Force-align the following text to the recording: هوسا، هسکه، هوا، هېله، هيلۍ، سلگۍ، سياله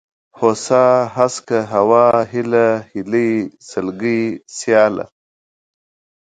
هوسا، 0.39 0.85
هسکه، 1.15 1.59
هوا، 1.73 2.07
هېله، 2.31 2.67
هيلۍ، 2.91 3.31
سلگۍ، 3.69 4.21
سياله 4.57 5.05